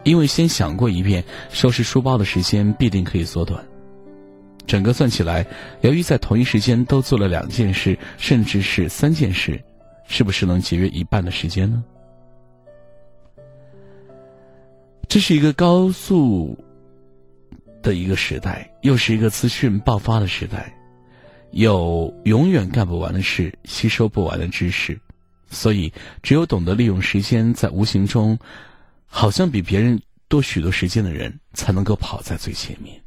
[0.04, 3.64] 因为先想过一遍，收拾书包的时间必定可以缩短。
[4.66, 5.46] 整个算起来，
[5.82, 9.62] 由于在同一时间都做了两件事，甚至是三件事，
[10.08, 11.84] 是不是能节约一半的时间呢？
[15.08, 16.58] 这是一个高速
[17.80, 20.74] 的一个时代，又是一个资讯爆发的时代，
[21.52, 24.98] 有永远干不完的事，吸收不完的知识。
[25.50, 25.92] 所以，
[26.22, 28.38] 只有懂得利用时间，在无形中，
[29.06, 33.00] 好像比别人多许多时间的人，才能够跑在最前面。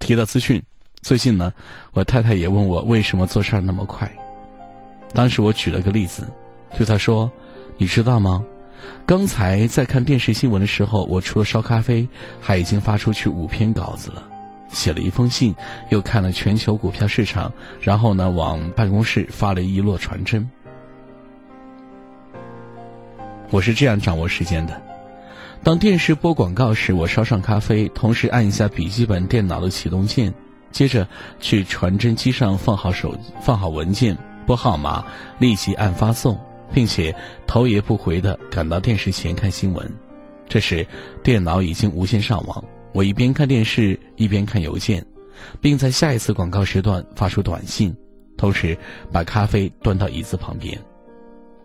[0.00, 0.62] 提到资讯，
[1.00, 1.52] 最近呢，
[1.92, 4.10] 我太太也问我为什么做事儿那么快。
[5.14, 6.28] 当时我举了个例子，
[6.76, 7.30] 对她说
[7.78, 8.44] ：“你知道吗？
[9.06, 12.06] 刚才在看电视新闻的时候，我除了烧咖啡，
[12.40, 14.28] 还已经发出去五篇稿子了，
[14.70, 15.54] 写了一封信，
[15.90, 20.48] 又看了全球股票市场，然后呢，往办公室发了一摞传真。”
[23.50, 24.80] 我是这样掌握时间的：
[25.62, 30.32] 当电视播广告时，我烧上咖啡，同时按一下笔记本电脑的启动键，
[30.70, 31.08] 接着
[31.40, 35.02] 去传真机上放好手放好文件，拨号码，
[35.38, 36.38] 立即按发送，
[36.74, 37.14] 并且
[37.46, 39.90] 头也不回地赶到电视前看新闻。
[40.46, 40.86] 这时，
[41.22, 45.02] 电脑已经无线上网，我一边看电视一边看邮件，
[45.58, 47.96] 并在下一次广告时段发出短信，
[48.36, 48.76] 同时
[49.10, 50.78] 把咖啡端到椅子旁边。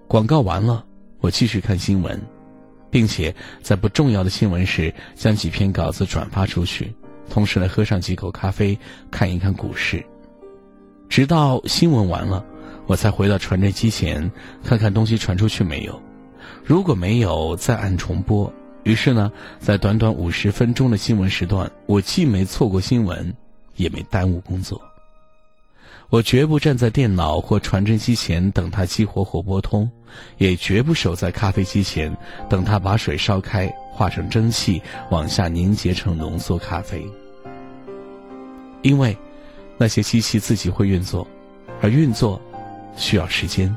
[0.08, 0.86] 广告完了。
[1.24, 2.22] 我继续看新闻，
[2.92, 6.94] 并且在不重要的新闻时将几篇稿子转发出去，
[7.30, 8.78] 同时呢喝上几口咖啡，
[9.10, 10.04] 看一看股市。
[11.08, 12.46] 直到新闻完了，
[12.88, 14.30] 我才回到传真机前，
[14.66, 15.98] 看看东西传出去没有。
[16.62, 18.52] 如果没有，再按重播。
[18.84, 23.34] 于是呢，在短短五十分钟的新闻时段，我既没错过新闻，
[23.78, 24.82] 也没耽误工作。
[26.14, 29.90] 我绝不站在电脑或传真机前等它激活或拨通，
[30.38, 32.16] 也绝不守在咖啡机前
[32.48, 37.04] 等它把水烧开，化成蒸汽往下凝结成浓缩咖啡。
[38.84, 39.18] 因为，
[39.76, 41.28] 那些机器自己会运作，
[41.82, 42.40] 而运作
[42.96, 43.76] 需要时间，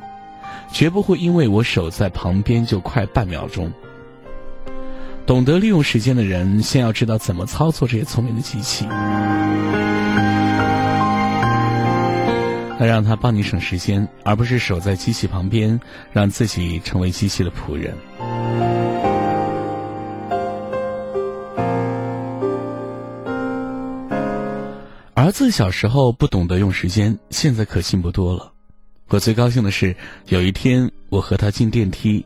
[0.71, 3.73] 绝不会因为我守在旁边就快半秒钟。
[5.25, 8.87] 懂得利用时间的人，先要知道怎么操作这些聪明的机器。
[12.79, 15.81] 那让他帮你省时间，而不是守在机器旁边，
[16.13, 17.95] 让自己成为机器的仆人。
[25.15, 28.53] 儿子小时候不懂得用时间，现在可进步多了。
[29.09, 29.97] 我最高兴的是，
[30.29, 32.25] 有一天我和他进电梯，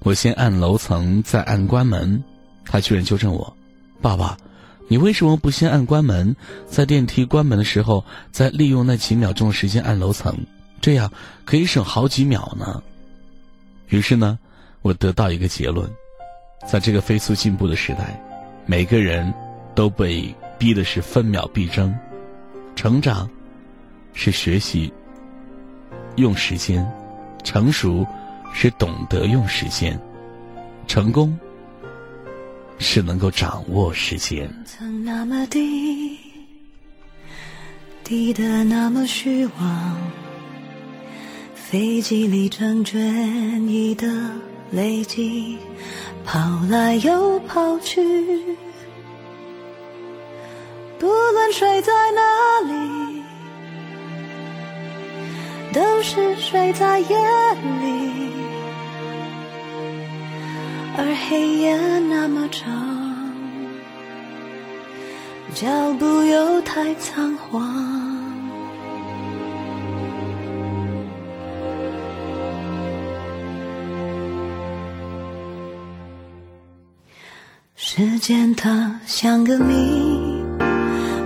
[0.00, 2.24] 我先按楼层，再按关门，
[2.64, 3.54] 他居然纠正我
[4.00, 4.36] ：“爸爸。”
[4.92, 6.36] 你为什么不先按关门，
[6.66, 10.36] 在电梯关门的时候再利用那几秒钟的时间按楼层？
[10.82, 11.10] 这样
[11.46, 12.82] 可以省好几秒呢。
[13.88, 14.38] 于是呢，
[14.82, 15.90] 我得到一个结论：
[16.68, 18.22] 在这个飞速进步的时代，
[18.66, 19.32] 每个人
[19.74, 20.22] 都被
[20.58, 21.94] 逼的是分秒必争。
[22.76, 23.26] 成长
[24.12, 24.92] 是学习
[26.16, 26.86] 用时间，
[27.42, 28.06] 成熟
[28.52, 29.98] 是懂得用时间，
[30.86, 31.34] 成功。
[32.82, 34.52] 是能够掌握时间。
[34.66, 36.18] 曾那么低，
[38.02, 39.96] 低得那么虚妄，
[41.54, 44.06] 飞机里成卷意的
[44.72, 45.56] 累积，
[46.24, 48.02] 跑来又跑去。
[50.98, 52.20] 不论睡在哪
[52.68, 53.22] 里，
[55.72, 57.16] 都是睡在夜
[57.80, 58.41] 里。
[60.94, 62.70] 而黑夜那么长，
[65.54, 67.90] 脚步又太仓皇。
[77.74, 80.44] 时间它像个谜，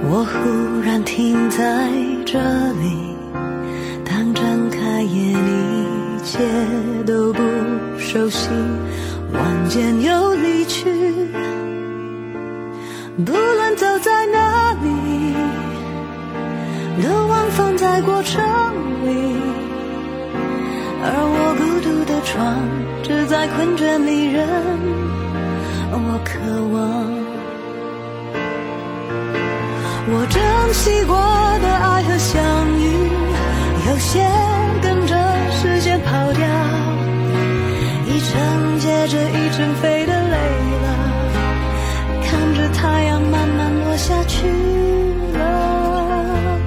[0.08, 1.90] 我忽然停在
[2.24, 2.38] 这
[2.74, 3.16] 里。
[4.04, 6.38] 当睁开眼，一切
[7.04, 7.42] 都不
[7.98, 8.48] 熟悉。
[9.33, 10.85] 晚间又离去，
[13.24, 15.35] 不论走在哪里，
[17.03, 18.43] 都望放在过程
[19.05, 19.37] 里。
[21.03, 21.05] 而
[21.35, 22.57] 我孤独的床，
[23.03, 24.47] 只在困倦里任
[25.93, 26.39] 我渴
[26.72, 26.81] 望。
[30.09, 30.41] 我珍
[30.72, 31.16] 惜过
[31.61, 32.35] 的爱和相
[32.79, 32.83] 遇，
[33.89, 34.24] 有些
[34.81, 35.12] 跟着
[35.51, 36.86] 时间跑掉。
[38.37, 40.37] 一程接着一程飞的累
[40.82, 40.87] 了，
[42.22, 44.47] 看着太阳慢慢落下去
[45.32, 46.59] 了。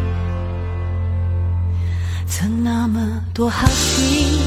[2.28, 4.40] 曾那么多好奇，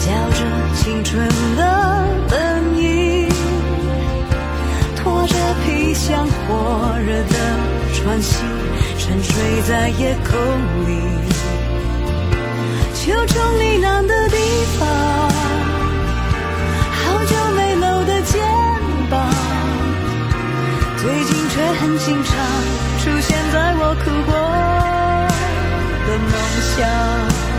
[0.00, 3.28] 叫着青春的本意，
[4.96, 7.36] 拖着皮箱火热的
[7.94, 8.42] 喘息，
[8.98, 10.36] 沉睡在夜空
[10.88, 10.98] 里，
[12.94, 14.36] 求求你难的地
[14.80, 15.33] 方。
[21.04, 22.34] 最近却很经常
[22.98, 24.32] 出现在我哭过
[26.06, 26.32] 的梦
[26.78, 27.53] 乡。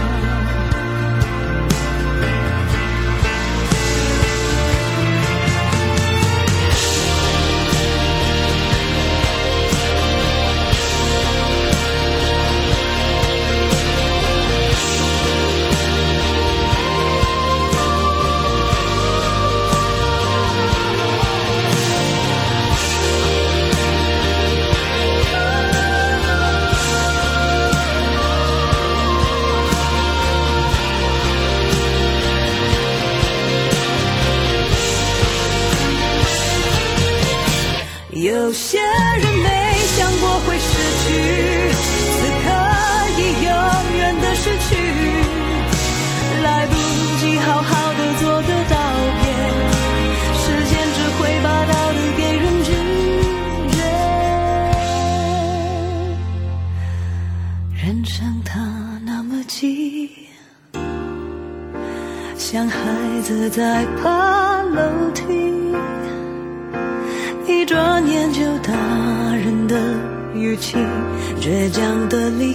[38.45, 38.85] 有些人
[39.41, 39.49] 没
[39.97, 40.69] 想过会失
[41.01, 41.07] 去，
[41.73, 42.47] 此刻
[43.17, 43.49] 已永
[43.97, 44.77] 远的失去，
[46.43, 46.73] 来不
[47.19, 48.75] 及好好的做个道
[49.19, 49.25] 别，
[50.37, 52.69] 时间只会把道理给人拒
[53.71, 53.77] 绝。
[57.83, 58.13] 人生
[58.45, 58.61] 它
[59.03, 60.11] 那么急，
[62.37, 62.77] 像孩
[63.23, 64.83] 子在爬楼
[70.55, 70.77] 语气，
[71.41, 72.54] 倔强的离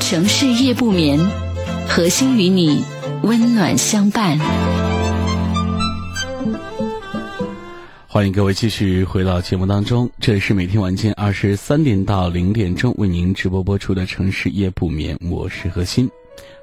[0.00, 1.18] 城市夜不眠，
[1.88, 2.84] 核心与你
[3.22, 4.38] 温暖相伴。
[8.06, 16.08] 欢迎各位继续回到节目当中，这里是每天晚间二十三点到零点钟为您直播播出的《城市夜不眠》，我是何欣。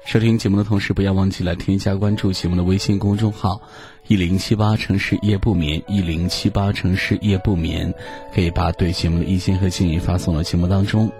[0.06, 3.60] 收听节目的同时，不要忘记了添加关注节目的微信公众号
[4.08, 7.92] “一零七八城市夜不眠”，一零七八城市夜不眠，
[8.34, 11.10] 可以把对节目的意见和建议发送到节目当中。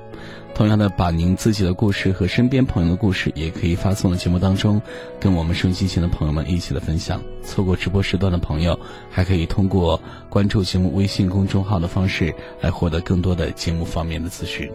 [0.55, 4.81] 同样的，把您自己的故事和身边朋友的故事，也可以发送到节目当中，
[5.19, 7.21] 跟我们收音机前的朋友们一起的分享。
[7.43, 8.79] 错过直播时段的朋友，
[9.11, 14.71] 还可以通过关注节目微信公众号的方式来获得更多的节目方面的资讯。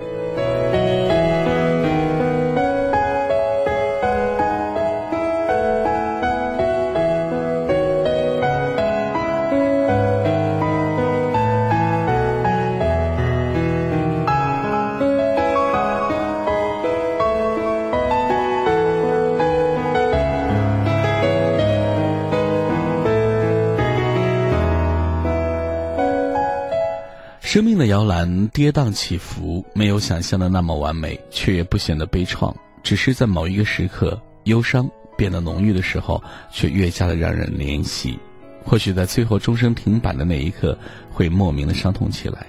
[27.52, 32.54] 生命的摇篮跌宕起伏，没有想象的那么完美，却也不显得悲怆。
[32.84, 34.88] 只是在某一个时刻，忧伤
[35.18, 38.20] 变得浓郁的时候，却越加的让人怜惜。
[38.64, 40.78] 或许在最后钟声停摆的那一刻，
[41.10, 42.46] 会莫名的伤痛起来。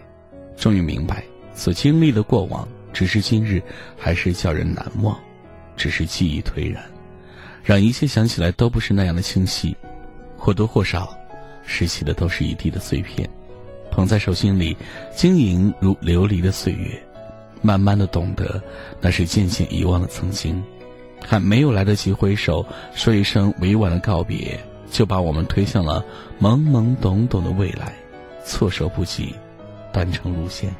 [0.54, 1.24] 终于明白，
[1.54, 3.62] 所经历的过往，只是今日，
[3.96, 5.18] 还是叫人难忘。
[5.78, 6.84] 只是记忆颓然，
[7.64, 9.74] 让一切想起来都不是那样的清晰，
[10.36, 11.16] 或多或少，
[11.64, 13.26] 拾起的都是一地的碎片。
[13.90, 14.76] 捧在手心里，
[15.14, 17.00] 晶莹如琉璃的岁月，
[17.60, 18.62] 慢慢的懂得，
[19.00, 20.62] 那是渐渐遗忘的曾经，
[21.20, 22.64] 还没有来得及挥手
[22.94, 24.58] 说一声委婉的告别，
[24.90, 26.04] 就把我们推向了
[26.40, 27.92] 懵懵懂懂的未来，
[28.44, 29.34] 措手不及，
[29.92, 30.74] 单程路线。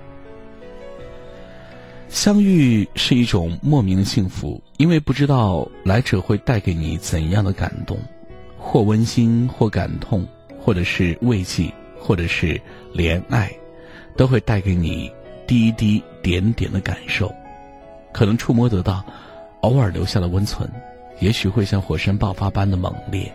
[2.09, 7.99] 相遇是一种莫名的幸福，因为不知道来者会带给你怎样的感动，
[8.57, 10.27] 或温馨，或感痛，
[10.59, 11.73] 或者是慰藉。
[12.03, 12.59] 或者是
[12.95, 13.51] 怜爱，
[14.16, 15.11] 都会带给你
[15.47, 17.32] 滴滴点点的感受，
[18.12, 19.05] 可能触摸得到，
[19.61, 20.70] 偶尔留下的温存，
[21.20, 23.32] 也许会像火山爆发般的猛烈，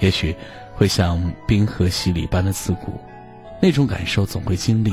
[0.00, 0.34] 也许
[0.74, 3.00] 会像冰河洗礼般的刺骨，
[3.60, 4.92] 那种感受总会经历，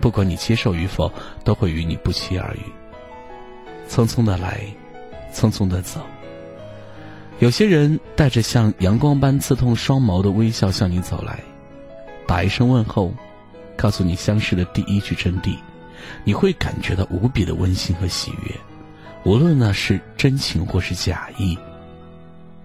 [0.00, 1.10] 不管你接受与否，
[1.44, 2.60] 都会与你不期而遇。
[3.88, 4.60] 匆匆的来，
[5.32, 6.00] 匆匆的走。
[7.38, 11.38] 有些人带着像阳光般刺痛双眸的微笑向你走来。
[12.26, 13.14] 打一声问候，
[13.78, 15.56] 告诉你相识的第一句真谛，
[16.24, 18.52] 你会感觉到无比的温馨和喜悦。
[19.24, 21.56] 无论那是真情或是假意，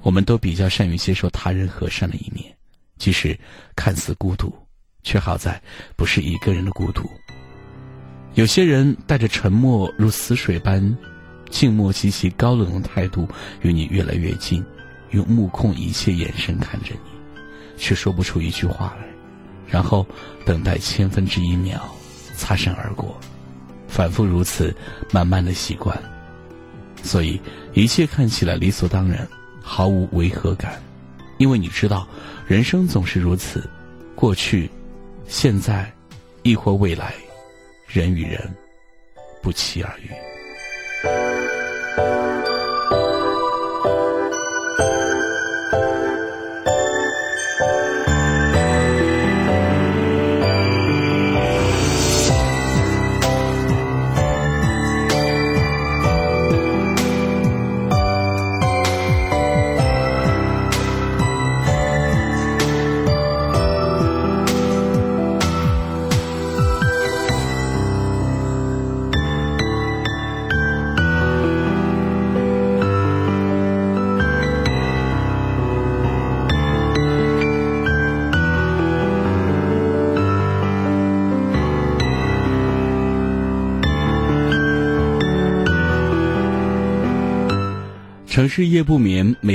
[0.01, 2.51] 我们都比较善于接受他人和善的一面，
[2.97, 3.37] 即使
[3.75, 4.51] 看似孤独，
[5.03, 5.61] 却好在
[5.95, 7.07] 不是一个人的孤独。
[8.33, 10.97] 有些人带着沉默如死水般
[11.51, 13.27] 静默极其高冷的态度
[13.61, 14.65] 与你越来越近，
[15.11, 17.11] 用目空一切眼神看着你，
[17.77, 19.12] 却说不出一句话来。
[19.73, 20.05] 然后
[20.45, 21.81] 等待千分之一秒，
[22.37, 23.19] 擦身而过，
[23.87, 24.71] 反复如此，
[25.11, 25.97] 慢慢的习惯。
[27.01, 27.41] 所以
[27.73, 29.27] 一切看起来理所当然，
[29.63, 30.79] 毫无违和感，
[31.39, 32.07] 因为你知道，
[32.45, 33.67] 人生总是如此，
[34.13, 34.69] 过去、
[35.27, 35.91] 现在，
[36.43, 37.15] 亦或未来，
[37.87, 38.39] 人与人
[39.41, 40.11] 不期而遇。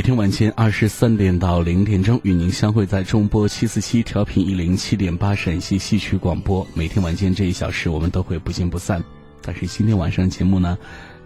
[0.09, 6.67] 天晚间二十三点到零点钟与您相会在中波七四七调频一零七点八陕西戏曲广播。
[6.73, 9.05] 每天晚间这一小时，我们都会不见不散。
[9.43, 10.79] 但是今天晚上节目呢，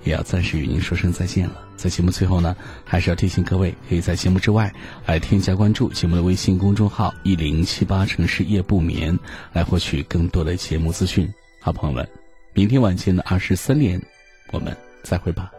[0.02, 1.62] 也要暂时与您说声再见了。
[1.76, 4.74] 在节目最后呢，还是要提醒各位，可以在节目之外
[5.06, 9.16] 来添加关注节目的微信公众号“一零七八城市夜不眠”，
[9.54, 11.32] 来获取更多的节目资讯。
[11.60, 12.08] 好朋友们，
[12.52, 14.02] 明天晚间的二十三点，
[14.50, 15.52] 我们再会吧。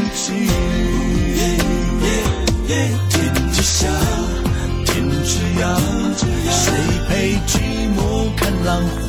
[0.00, 0.48] 常宁静。
[3.08, 3.12] 天
[3.52, 3.88] 之下，
[4.86, 5.62] 天之涯，
[6.50, 6.72] 谁
[7.08, 7.10] 陪
[7.46, 7.50] 寂
[7.96, 7.98] 寞
[8.36, 8.68] 看浪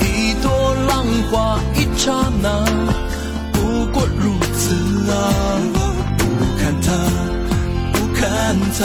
[0.00, 0.04] 一
[0.42, 0.46] 朵
[0.88, 1.32] 浪花
[1.74, 2.04] 一刹
[2.42, 2.46] 那，
[3.52, 4.74] 不过如此。
[5.06, 5.12] 啊！
[6.16, 6.24] 不
[6.58, 6.86] 看他，
[7.92, 8.22] 不看
[8.78, 8.80] 他，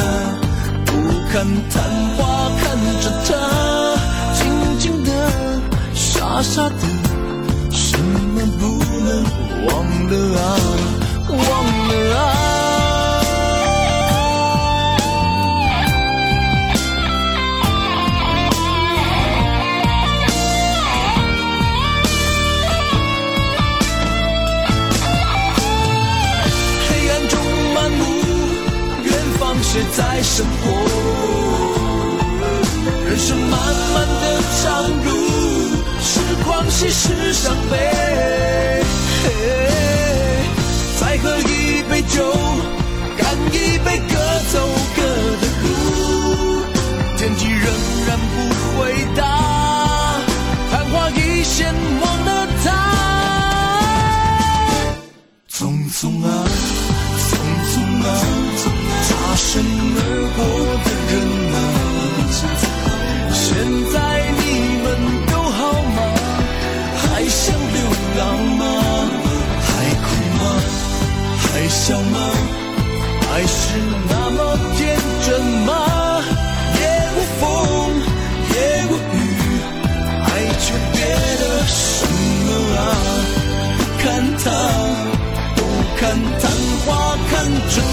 [0.85, 0.91] 不
[1.31, 1.33] 看
[1.69, 1.73] 昙
[2.17, 2.19] 花，
[2.61, 2.63] 看
[3.01, 3.29] 着他，
[4.33, 4.39] 静
[4.79, 5.09] 静的，
[5.93, 6.73] 傻傻的，
[7.71, 8.61] 什么不
[9.05, 9.07] 能
[9.65, 10.43] 忘了啊？
[11.27, 11.37] 忘
[11.87, 12.19] 了啊！
[26.87, 27.33] 黑暗中
[27.73, 28.01] 漫步，
[29.03, 29.07] 远
[29.39, 30.65] 方谁在生活？
[33.05, 33.51] 人生漫
[33.93, 34.23] 漫的
[34.63, 34.67] 长
[35.05, 35.07] 路，
[36.01, 36.09] 时
[36.45, 37.73] 光稀释伤悲。
[39.23, 39.25] 嘿
[40.99, 42.33] 再喝一杯酒，
[43.17, 44.01] 干一杯，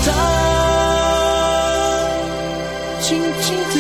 [0.07, 0.11] 他。
[3.01, 3.77] 静静的，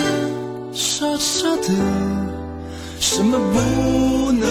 [0.73, 1.69] 傻傻的，
[3.01, 4.45] 什么不能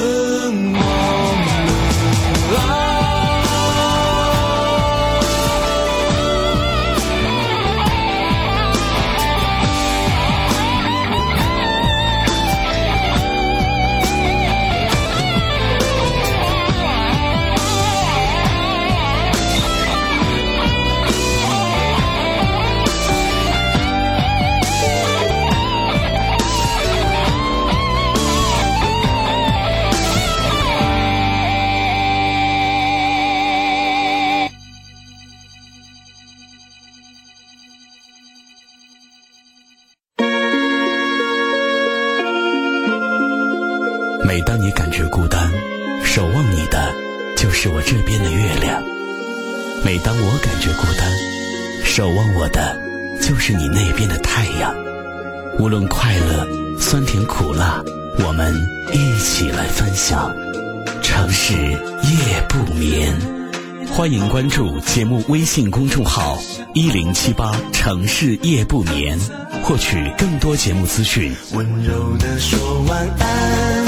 [63.96, 66.38] 欢迎关注节目微信公众号
[66.74, 69.18] 一零七八城市夜不眠。
[69.64, 71.34] 获取更多节目资讯。
[71.54, 73.86] 温柔的说晚安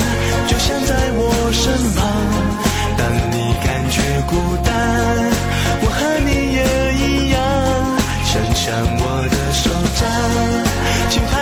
[0.47, 2.07] 就像在我身旁
[2.97, 4.33] 当你感觉孤
[4.63, 4.73] 单
[5.81, 6.63] 我和你也
[6.95, 7.37] 一样
[8.23, 8.65] 伸长
[8.97, 10.07] 我的手掌
[11.09, 11.36] 紧抓